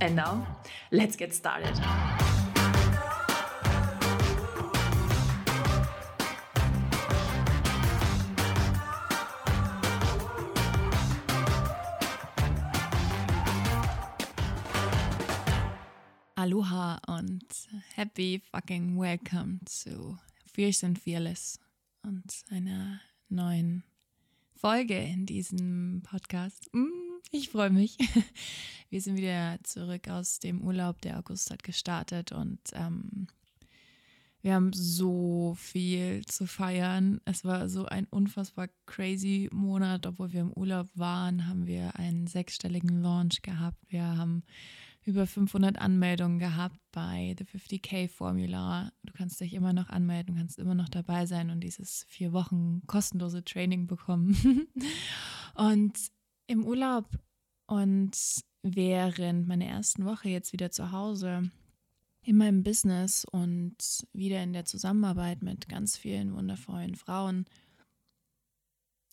[0.00, 0.46] And now,
[0.92, 1.74] let's get started.
[16.36, 17.42] Aloha und
[17.96, 21.58] happy fucking welcome zu Fierce and Fearless
[22.04, 23.82] und einer neuen
[24.54, 26.72] Folge in diesem Podcast.
[26.72, 27.96] Mm ich freue mich.
[28.90, 31.00] Wir sind wieder zurück aus dem Urlaub.
[31.02, 33.26] Der August hat gestartet und ähm,
[34.40, 37.20] wir haben so viel zu feiern.
[37.24, 40.06] Es war so ein unfassbar crazy Monat.
[40.06, 43.78] Obwohl wir im Urlaub waren, haben wir einen sechsstelligen Launch gehabt.
[43.88, 44.44] Wir haben
[45.02, 48.92] über 500 Anmeldungen gehabt bei The 50k Formula.
[49.02, 52.82] Du kannst dich immer noch anmelden, kannst immer noch dabei sein und dieses vier Wochen
[52.86, 54.68] kostenlose Training bekommen.
[55.54, 55.98] und
[56.48, 57.08] im Urlaub
[57.66, 58.16] und
[58.62, 61.50] während meiner ersten Woche jetzt wieder zu Hause
[62.22, 63.76] in meinem Business und
[64.12, 67.46] wieder in der Zusammenarbeit mit ganz vielen wundervollen Frauen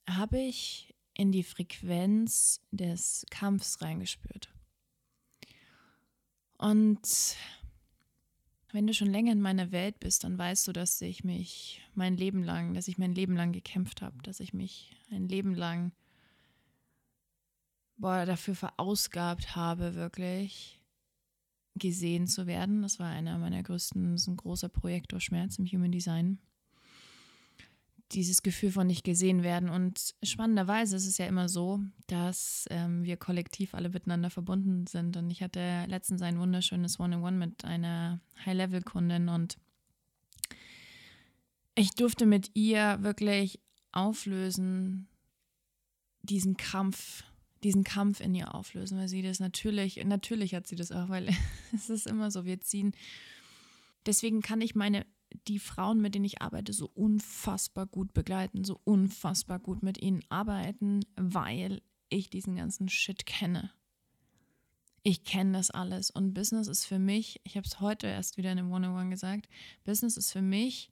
[0.10, 4.50] habe ich in die Frequenz des Kampfs reingespürt.
[6.58, 7.38] Und
[8.72, 12.18] wenn du schon länger in meiner Welt bist, dann weißt du, dass ich mich mein
[12.18, 15.92] Leben lang, dass ich mein Leben lang gekämpft habe, dass ich mich ein Leben lang
[17.98, 20.82] boah, dafür verausgabt habe, wirklich
[21.76, 22.82] gesehen zu werden.
[22.82, 26.40] Das war einer meiner größten, ist ein großer Projektor Schmerz im Human Design.
[28.12, 29.70] Dieses Gefühl von nicht gesehen werden.
[29.70, 35.18] Und spannenderweise ist es ja immer so, dass ähm, wir kollektiv alle miteinander verbunden sind.
[35.18, 39.58] Und ich hatte letztens ein wunderschönes One-on-One mit einer High-Level-Kundin und
[41.78, 43.60] ich durfte mit ihr wirklich
[43.92, 45.10] auflösen,
[46.22, 47.24] diesen Kampf
[47.66, 51.28] diesen Kampf in ihr auflösen, weil sie das natürlich, natürlich hat sie das auch, weil
[51.74, 52.94] es ist immer so, wir ziehen.
[54.06, 55.06] Deswegen kann ich meine,
[55.48, 60.24] die Frauen, mit denen ich arbeite, so unfassbar gut begleiten, so unfassbar gut mit ihnen
[60.30, 63.72] arbeiten, weil ich diesen ganzen Shit kenne.
[65.02, 68.52] Ich kenne das alles und Business ist für mich, ich habe es heute erst wieder
[68.52, 69.50] in einem One-on-One gesagt,
[69.84, 70.92] Business ist für mich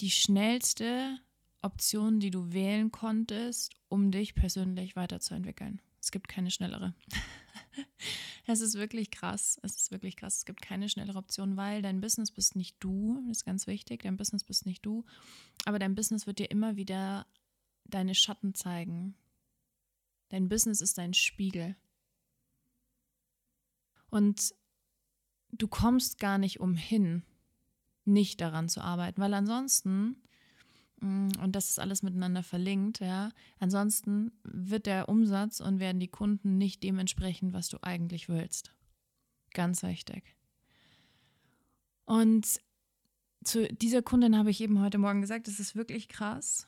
[0.00, 1.18] die schnellste
[1.62, 5.80] Option, die du wählen konntest, um dich persönlich weiterzuentwickeln.
[6.00, 6.94] Es gibt keine schnellere.
[8.46, 9.58] es ist wirklich krass.
[9.62, 10.38] Es ist wirklich krass.
[10.38, 13.22] Es gibt keine schnellere Option, weil dein Business bist nicht du.
[13.28, 14.02] Das ist ganz wichtig.
[14.02, 15.04] Dein Business bist nicht du.
[15.64, 17.26] Aber dein Business wird dir immer wieder
[17.84, 19.16] deine Schatten zeigen.
[20.28, 21.76] Dein Business ist dein Spiegel.
[24.10, 24.54] Und
[25.50, 27.24] du kommst gar nicht umhin,
[28.04, 30.22] nicht daran zu arbeiten, weil ansonsten
[31.00, 33.30] und das ist alles miteinander verlinkt, ja.
[33.58, 38.74] Ansonsten wird der Umsatz und werden die Kunden nicht dementsprechend, was du eigentlich willst.
[39.52, 40.36] Ganz wichtig.
[42.04, 42.60] Und
[43.44, 46.66] zu dieser Kundin habe ich eben heute Morgen gesagt, es ist wirklich krass,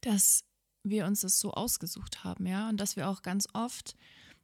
[0.00, 0.44] dass
[0.82, 3.96] wir uns das so ausgesucht haben, ja, und dass wir auch ganz oft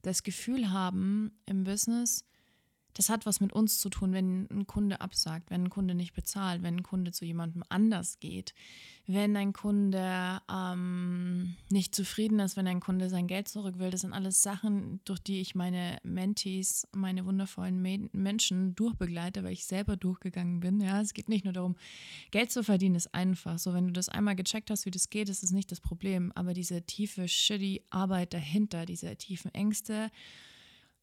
[0.02, 2.24] das Gefühl haben im Business,
[2.94, 6.14] das hat was mit uns zu tun, wenn ein Kunde absagt, wenn ein Kunde nicht
[6.14, 8.54] bezahlt, wenn ein Kunde zu jemandem anders geht,
[9.06, 13.90] wenn ein Kunde ähm, nicht zufrieden ist, wenn ein Kunde sein Geld zurück will.
[13.90, 19.66] Das sind alles Sachen, durch die ich meine Mentees, meine wundervollen Menschen durchbegleite, weil ich
[19.66, 20.80] selber durchgegangen bin.
[20.80, 21.76] Ja, es geht nicht nur darum,
[22.30, 23.58] Geld zu verdienen, ist einfach.
[23.58, 26.30] So, wenn du das einmal gecheckt hast, wie das geht, ist es nicht das Problem.
[26.34, 30.10] Aber diese tiefe, shitty Arbeit dahinter, diese tiefen Ängste,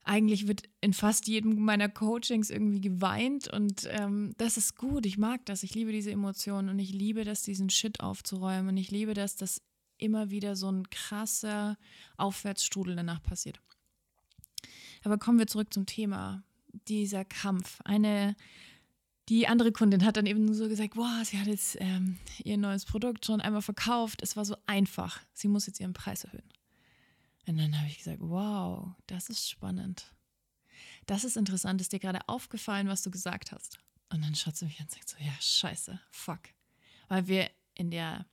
[0.09, 5.05] eigentlich wird in fast jedem meiner Coachings irgendwie geweint und ähm, das ist gut.
[5.05, 5.61] Ich mag das.
[5.61, 9.35] Ich liebe diese Emotionen und ich liebe das, diesen Shit aufzuräumen und ich liebe das,
[9.35, 9.61] dass
[9.99, 11.77] immer wieder so ein krasser
[12.17, 13.61] Aufwärtsstrudel danach passiert.
[15.03, 16.43] Aber kommen wir zurück zum Thema.
[16.87, 17.79] Dieser Kampf.
[17.85, 18.35] Eine,
[19.29, 22.85] die andere Kundin hat dann eben so gesagt, wow, sie hat jetzt ähm, ihr neues
[22.85, 24.23] Produkt schon einmal verkauft.
[24.23, 25.19] Es war so einfach.
[25.33, 26.49] Sie muss jetzt ihren Preis erhöhen.
[27.49, 30.13] Und dann habe ich gesagt, wow, das ist spannend.
[31.07, 33.79] Das ist interessant, ist dir gerade aufgefallen, was du gesagt hast.
[34.09, 36.41] Und dann schaut sie mich an und sagt so, ja, scheiße, fuck.
[37.07, 38.27] Weil wir in der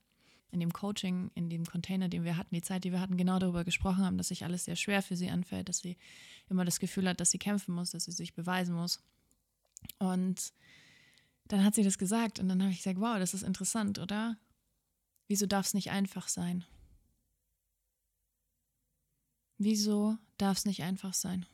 [0.51, 3.39] in dem Coaching, in dem Container, den wir hatten, die Zeit, die wir hatten, genau
[3.39, 5.97] darüber gesprochen haben, dass sich alles sehr schwer für sie anfällt, dass sie
[6.47, 9.03] immer das Gefühl hat, dass sie kämpfen muss, dass sie sich beweisen muss.
[9.97, 10.53] Und
[11.47, 14.37] dann hat sie das gesagt und dann habe ich gesagt, wow, das ist interessant, oder?
[15.27, 16.65] Wieso darf es nicht einfach sein?
[19.57, 21.45] Wieso darf es nicht einfach sein?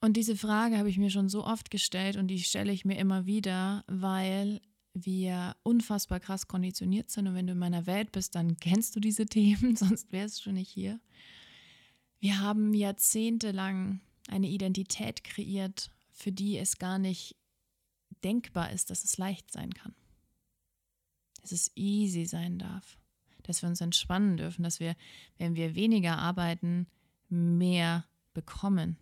[0.00, 2.98] Und diese Frage habe ich mir schon so oft gestellt und die stelle ich mir
[2.98, 4.62] immer wieder, weil
[4.94, 7.28] wir unfassbar krass konditioniert sind.
[7.28, 10.52] Und wenn du in meiner Welt bist, dann kennst du diese Themen, sonst wärst du
[10.52, 11.00] nicht hier.
[12.18, 17.36] Wir haben jahrzehntelang eine Identität kreiert, für die es gar nicht
[18.24, 19.94] denkbar ist, dass es leicht sein kann.
[21.40, 22.99] Dass es easy sein darf.
[23.50, 24.94] Dass wir uns entspannen dürfen, dass wir,
[25.36, 26.86] wenn wir weniger arbeiten,
[27.28, 28.96] mehr bekommen,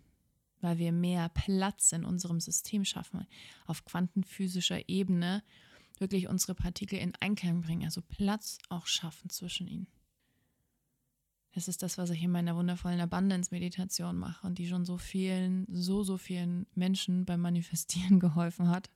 [0.59, 3.27] weil wir mehr Platz in unserem System schaffen,
[3.67, 5.43] auf quantenphysischer Ebene
[5.99, 9.85] wirklich unsere Partikel in Einklang bringen, also Platz auch schaffen zwischen ihnen.
[11.53, 15.65] Das ist das, was ich in meiner wundervollen Abundance-Meditation mache und die schon so vielen,
[15.71, 18.89] so, so vielen Menschen beim Manifestieren geholfen hat.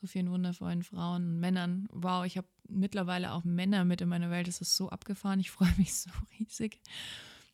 [0.00, 1.88] So vielen wundervollen Frauen und Männern.
[1.92, 4.48] Wow, ich habe mittlerweile auch Männer mit in meiner Welt.
[4.48, 5.38] Das ist so abgefahren.
[5.38, 6.80] Ich freue mich so riesig.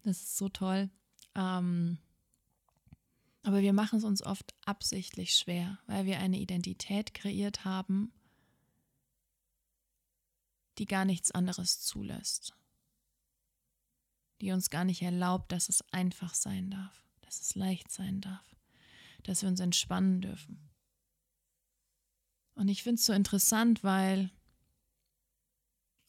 [0.03, 0.89] Das ist so toll.
[1.35, 1.99] Ähm,
[3.43, 8.13] aber wir machen es uns oft absichtlich schwer, weil wir eine Identität kreiert haben,
[10.79, 12.55] die gar nichts anderes zulässt,
[14.41, 18.57] die uns gar nicht erlaubt, dass es einfach sein darf, dass es leicht sein darf,
[19.23, 20.69] dass wir uns entspannen dürfen.
[22.55, 24.31] Und ich finde es so interessant, weil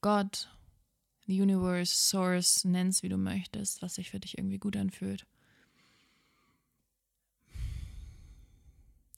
[0.01, 0.49] Gott,
[1.27, 5.27] the Universe, Source, nenn's wie du möchtest, was sich für dich irgendwie gut anfühlt,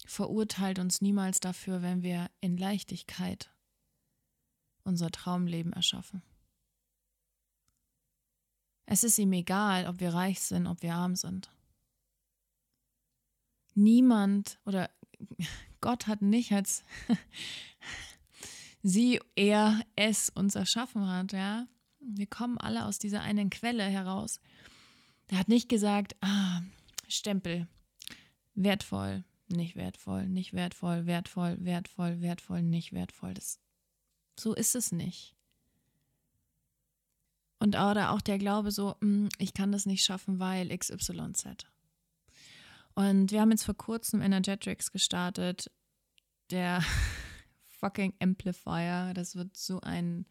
[0.05, 3.49] verurteilt uns niemals dafür, wenn wir in Leichtigkeit
[4.83, 6.21] unser Traumleben erschaffen.
[8.91, 11.49] Es ist ihm egal, ob wir reich sind, ob wir arm sind.
[13.73, 14.89] Niemand oder
[15.79, 16.83] Gott hat nicht als
[18.83, 21.67] sie, er, es uns erschaffen hat, ja.
[22.01, 24.41] Wir kommen alle aus dieser einen Quelle heraus.
[25.27, 26.61] Er hat nicht gesagt, ah,
[27.07, 27.69] Stempel,
[28.55, 33.35] wertvoll, nicht wertvoll, nicht wertvoll, wertvoll, wertvoll, wertvoll, nicht wertvoll.
[33.35, 33.61] Das,
[34.37, 35.37] so ist es nicht.
[37.61, 41.67] Und oder auch der Glaube so, hm, ich kann das nicht schaffen, weil XYZ.
[42.95, 45.69] Und wir haben jetzt vor kurzem Energetics gestartet.
[46.49, 46.81] Der
[47.67, 49.13] fucking Amplifier.
[49.13, 50.25] Das wird so ein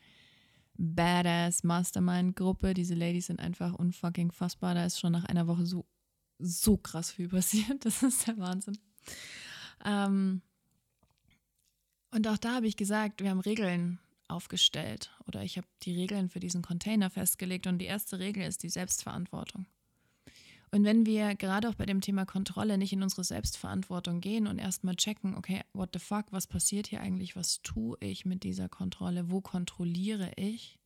[0.77, 2.75] badass Mastermind-Gruppe.
[2.75, 4.75] Diese Ladies sind einfach unfucking fassbar.
[4.75, 5.87] Da ist schon nach einer Woche so,
[6.41, 7.85] so krass viel passiert.
[7.85, 8.77] Das ist der Wahnsinn.
[9.85, 10.43] Ähm,
[12.11, 14.01] und auch da habe ich gesagt, wir haben Regeln
[14.31, 18.63] aufgestellt oder ich habe die Regeln für diesen Container festgelegt und die erste Regel ist
[18.63, 19.67] die Selbstverantwortung.
[20.73, 24.59] Und wenn wir gerade auch bei dem Thema Kontrolle nicht in unsere Selbstverantwortung gehen und
[24.59, 28.69] erstmal checken, okay, what the fuck, was passiert hier eigentlich, was tue ich mit dieser
[28.69, 30.79] Kontrolle, wo kontrolliere ich?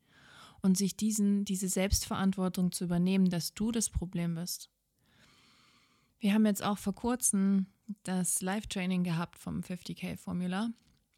[0.62, 4.70] Und sich diesen, diese Selbstverantwortung zu übernehmen, dass du das Problem bist.
[6.18, 7.66] Wir haben jetzt auch vor kurzem
[8.04, 10.70] das Live-Training gehabt vom 50k-Formula.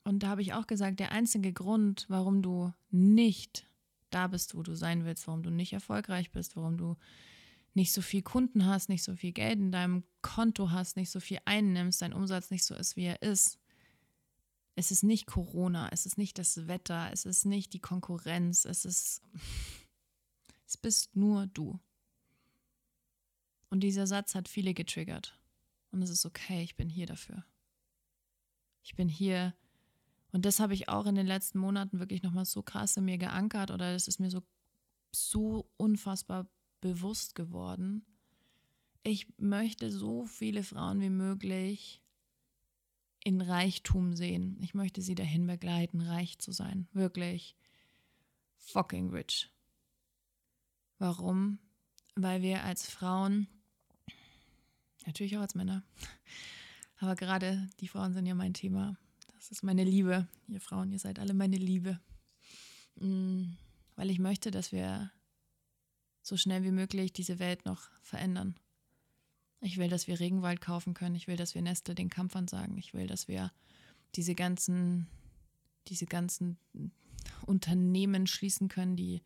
[0.06, 3.69] Und da habe ich auch gesagt, der einzige Grund, warum du nicht
[4.11, 6.94] da bist, wo du sein willst, warum du nicht erfolgreich bist, warum du
[7.75, 11.19] nicht so viel Kunden hast, nicht so viel Geld in deinem Konto hast, nicht so
[11.19, 13.58] viel einnimmst, dein Umsatz nicht so ist, wie er ist.
[14.77, 18.84] Es ist nicht Corona, es ist nicht das Wetter, es ist nicht die Konkurrenz, es
[18.84, 19.22] ist,
[20.69, 21.81] es bist nur du.
[23.70, 25.36] Und dieser Satz hat viele getriggert.
[25.91, 27.44] Und es ist okay, ich bin hier dafür.
[28.84, 29.53] Ich bin hier.
[30.36, 33.16] Und das habe ich auch in den letzten Monaten wirklich nochmal so krass in mir
[33.16, 34.43] geankert oder es ist mir so,
[35.10, 36.46] so unfassbar
[36.82, 38.05] bewusst geworden.
[39.02, 42.02] Ich möchte so viele Frauen wie möglich
[43.24, 44.58] in Reichtum sehen.
[44.60, 46.86] Ich möchte sie dahin begleiten, reich zu sein.
[46.93, 47.56] Wirklich
[48.58, 49.50] fucking rich.
[50.98, 51.60] Warum?
[52.14, 53.48] Weil wir als Frauen
[55.06, 55.82] Natürlich auch als Männer.
[56.98, 58.98] Aber gerade die Frauen sind ja mein Thema.
[59.46, 60.26] Das ist meine Liebe.
[60.48, 62.00] Ihr Frauen, ihr seid alle meine Liebe.
[62.96, 63.53] Mm,
[63.94, 65.12] weil ich möchte, dass wir
[66.20, 68.56] so schnell wie möglich diese Welt noch verändern.
[69.60, 71.15] Ich will, dass wir Regenwald kaufen können.
[71.15, 72.76] Ich will, dass wir Neste den Kampf ansagen.
[72.76, 73.53] Ich will, dass wir
[74.17, 75.06] diese ganzen,
[75.86, 76.58] diese ganzen
[77.43, 79.22] Unternehmen schließen können, die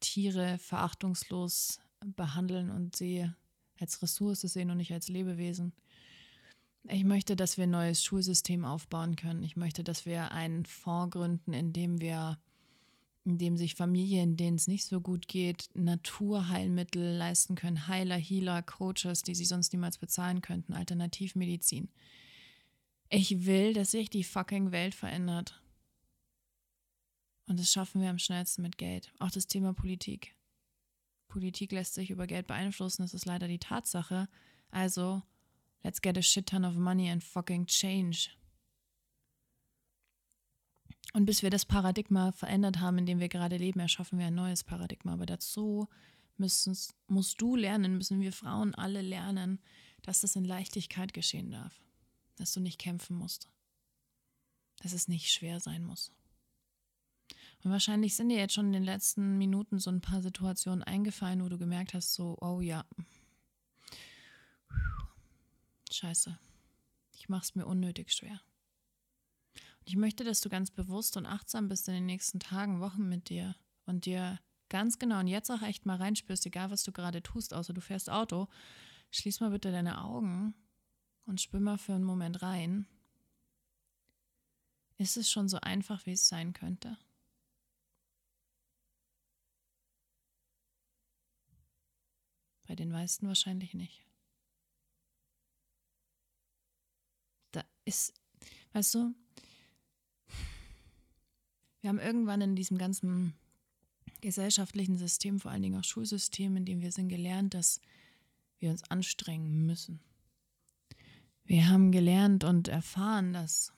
[0.00, 3.30] Tiere verachtungslos behandeln und sie
[3.78, 5.74] als Ressource sehen und nicht als Lebewesen.
[6.88, 9.42] Ich möchte, dass wir ein neues Schulsystem aufbauen können.
[9.42, 12.38] Ich möchte, dass wir einen Fonds gründen, in dem wir,
[13.24, 18.62] in dem sich Familien, denen es nicht so gut geht, Naturheilmittel leisten können, Heiler, Healer,
[18.62, 21.90] Coaches, die sie sonst niemals bezahlen könnten, Alternativmedizin.
[23.10, 25.60] Ich will, dass sich die fucking Welt verändert.
[27.46, 29.12] Und das schaffen wir am schnellsten mit Geld.
[29.18, 30.36] Auch das Thema Politik.
[31.26, 34.28] Politik lässt sich über Geld beeinflussen, das ist leider die Tatsache.
[34.70, 35.22] Also,
[35.82, 38.30] let's get a shit ton of money and fucking change.
[41.12, 44.34] Und bis wir das Paradigma verändert haben, in dem wir gerade leben, erschaffen wir ein
[44.34, 45.14] neues Paradigma.
[45.14, 45.88] Aber dazu
[46.36, 46.76] müssen,
[47.08, 49.60] musst du lernen, müssen wir Frauen alle lernen,
[50.02, 51.80] dass das in Leichtigkeit geschehen darf
[52.40, 53.48] dass du nicht kämpfen musst,
[54.78, 56.10] dass es nicht schwer sein muss.
[57.62, 61.44] Und wahrscheinlich sind dir jetzt schon in den letzten Minuten so ein paar Situationen eingefallen,
[61.44, 62.86] wo du gemerkt hast, so, oh ja,
[65.94, 66.38] scheiße,
[67.12, 68.40] ich mach's mir unnötig schwer.
[69.80, 73.08] Und ich möchte, dass du ganz bewusst und achtsam bist in den nächsten Tagen, Wochen
[73.08, 73.56] mit dir
[73.86, 77.52] und dir ganz genau und jetzt auch echt mal reinspürst, egal was du gerade tust,
[77.54, 78.48] außer du fährst Auto,
[79.10, 80.54] schließ mal bitte deine Augen
[81.26, 82.86] und spür mal für einen Moment rein.
[84.96, 86.98] Ist es schon so einfach, wie es sein könnte?
[92.68, 94.09] Bei den meisten wahrscheinlich nicht.
[97.84, 98.14] Ist,
[98.72, 99.14] weißt du,
[101.80, 103.34] wir haben irgendwann in diesem ganzen
[104.20, 107.80] gesellschaftlichen System, vor allen Dingen auch Schulsystem, in dem wir sind, gelernt, dass
[108.58, 110.00] wir uns anstrengen müssen.
[111.44, 113.72] Wir haben gelernt und erfahren, dass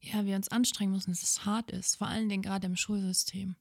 [0.00, 3.56] ja, wir uns anstrengen müssen, dass es hart ist, vor allen Dingen gerade im Schulsystem.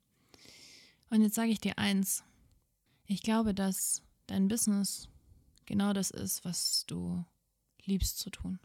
[1.10, 2.24] Und jetzt sage ich dir eins.
[3.06, 5.10] Ich glaube, dass dein Business
[5.66, 7.26] genau das ist, was du
[7.90, 8.60] liebst zu tun.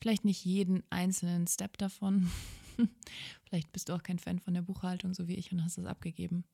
[0.00, 2.30] Vielleicht nicht jeden einzelnen Step davon.
[3.44, 5.86] Vielleicht bist du auch kein Fan von der Buchhaltung, so wie ich, und hast es
[5.86, 6.44] abgegeben.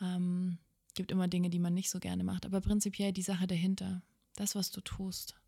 [0.00, 0.58] Ähm,
[0.94, 2.46] gibt immer Dinge, die man nicht so gerne macht.
[2.46, 4.02] Aber prinzipiell die Sache dahinter,
[4.36, 5.40] das, was du tust,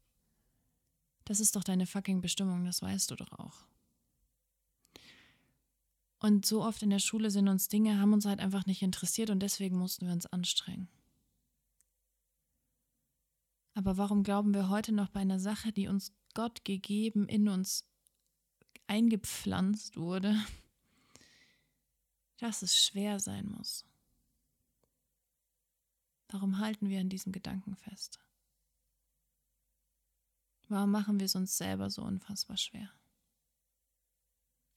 [1.25, 3.65] das ist doch deine fucking Bestimmung, das weißt du doch auch.
[6.19, 9.31] Und so oft in der Schule sind uns Dinge, haben uns halt einfach nicht interessiert
[9.31, 10.89] und deswegen mussten wir uns anstrengen.
[13.75, 17.87] Aber warum glauben wir heute noch bei einer Sache, die uns Gott gegeben, in uns
[18.87, 20.37] eingepflanzt wurde,
[22.39, 23.85] dass es schwer sein muss?
[26.29, 28.21] Warum halten wir an diesem Gedanken fest?
[30.69, 32.91] Warum machen wir es uns selber so unfassbar schwer?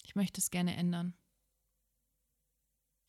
[0.04, 1.14] Ich möchte es gerne ändern.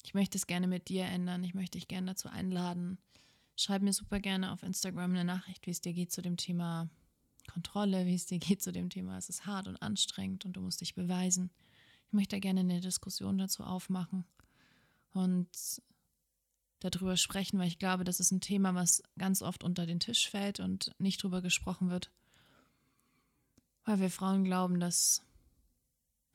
[0.02, 1.45] Ich möchte es gerne mit dir ändern.
[1.45, 2.99] Ich möchte dich gerne dazu einladen.
[3.59, 6.88] Schreib mir super gerne auf Instagram eine Nachricht, wie es dir geht zu dem Thema
[7.49, 10.61] Kontrolle, wie es dir geht zu dem Thema, es ist hart und anstrengend und du
[10.61, 11.50] musst dich beweisen.
[12.07, 14.25] Ich möchte gerne eine Diskussion dazu aufmachen.
[15.12, 15.49] Und
[16.79, 20.31] darüber sprechen, weil ich glaube, das ist ein Thema, was ganz oft unter den Tisch
[20.31, 22.12] fällt und nicht drüber gesprochen wird.
[23.85, 25.25] Weil wir Frauen glauben, dass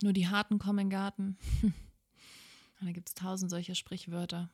[0.01, 1.37] nur die Harten kommen in den Garten.
[2.81, 4.49] da gibt es tausend solcher Sprichwörter.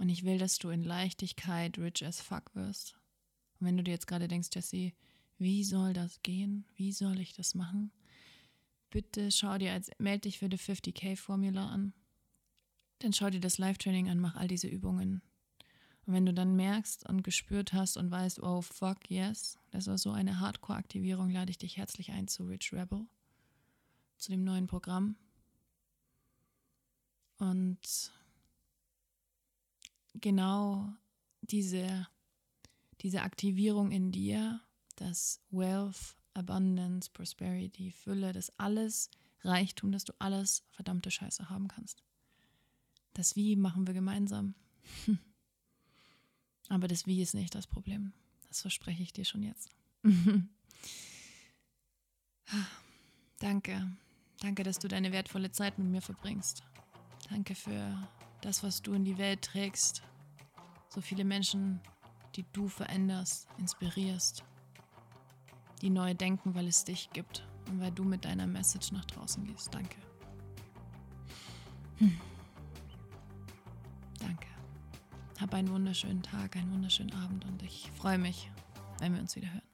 [0.00, 2.98] Und ich will, dass du in Leichtigkeit rich as fuck wirst.
[3.58, 4.94] Und wenn du dir jetzt gerade denkst, Jessie,
[5.36, 6.64] wie soll das gehen?
[6.74, 7.92] Wie soll ich das machen?
[8.88, 11.92] Bitte schau dir als, melde dich für die 50k-Formula an.
[13.00, 15.20] Dann schau dir das Live-Training an, mach all diese Übungen.
[16.06, 19.98] Und wenn du dann merkst und gespürt hast und weißt, oh fuck, yes, das war
[19.98, 23.06] so eine Hardcore-Aktivierung, lade ich dich herzlich ein zu Rich Rebel,
[24.16, 25.16] zu dem neuen Programm.
[27.36, 28.12] Und
[30.20, 30.92] genau
[31.42, 32.06] diese,
[33.00, 34.60] diese Aktivierung in dir,
[34.96, 39.10] das Wealth, Abundance, Prosperity, Fülle, das alles
[39.42, 42.02] Reichtum, dass du alles verdammte Scheiße haben kannst.
[43.14, 44.54] Das Wie machen wir gemeinsam.
[46.68, 48.12] Aber das Wie ist nicht das Problem.
[48.48, 49.70] Das verspreche ich dir schon jetzt.
[53.38, 53.96] Danke.
[54.40, 56.62] Danke, dass du deine wertvolle Zeit mit mir verbringst.
[57.28, 58.08] Danke für
[58.40, 60.02] das, was du in die Welt trägst.
[60.90, 61.80] So viele Menschen,
[62.36, 64.44] die du veränderst, inspirierst,
[65.80, 69.44] die neu denken, weil es dich gibt und weil du mit deiner Message nach draußen
[69.46, 69.72] gehst.
[69.72, 69.96] Danke.
[71.96, 72.20] Hm.
[75.40, 78.50] Hab einen wunderschönen Tag, einen wunderschönen Abend und ich freue mich,
[78.98, 79.69] wenn wir uns wieder hören.